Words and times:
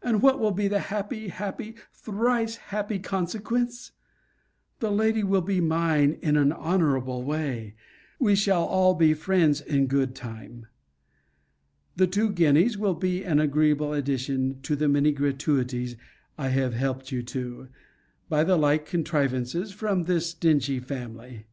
And 0.00 0.22
what 0.22 0.40
will 0.40 0.52
be 0.52 0.68
the 0.68 0.78
happy, 0.78 1.28
happy, 1.28 1.74
thrice 1.92 2.56
happy 2.56 2.98
consequence? 2.98 3.92
The 4.80 4.90
lady 4.90 5.22
will 5.22 5.42
be 5.42 5.60
mine 5.60 6.18
in 6.22 6.38
an 6.38 6.50
honourable 6.50 7.22
way, 7.22 7.74
we 8.18 8.36
shall 8.36 8.64
all 8.64 8.94
be 8.94 9.12
friends 9.12 9.60
in 9.60 9.86
good 9.86 10.14
time. 10.14 10.64
The 11.96 12.06
two 12.06 12.30
guineas 12.30 12.78
will 12.78 12.94
be 12.94 13.22
an 13.22 13.38
agreeable 13.38 13.92
addition 13.92 14.62
to 14.62 14.76
the 14.76 14.88
many 14.88 15.12
gratuities 15.12 15.94
I 16.38 16.48
have 16.48 16.72
helped 16.72 17.12
you 17.12 17.22
to, 17.24 17.68
by 18.30 18.44
the 18.44 18.56
like 18.56 18.86
contrivances, 18.86 19.72
from 19.72 20.04
this 20.04 20.30
stingy 20.30 20.80
family. 20.80 21.44